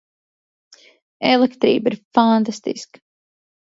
[1.33, 3.09] Elektrība ir fantastiska!